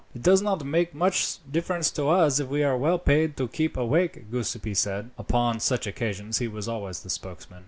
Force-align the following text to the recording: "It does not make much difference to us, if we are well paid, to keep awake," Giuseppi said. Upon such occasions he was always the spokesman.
"It 0.15 0.23
does 0.23 0.41
not 0.41 0.65
make 0.65 0.95
much 0.95 1.37
difference 1.51 1.91
to 1.91 2.09
us, 2.09 2.39
if 2.39 2.47
we 2.47 2.63
are 2.63 2.75
well 2.75 2.97
paid, 2.97 3.37
to 3.37 3.47
keep 3.47 3.77
awake," 3.77 4.31
Giuseppi 4.31 4.73
said. 4.73 5.11
Upon 5.15 5.59
such 5.59 5.85
occasions 5.85 6.39
he 6.39 6.47
was 6.47 6.67
always 6.67 7.01
the 7.01 7.09
spokesman. 7.11 7.59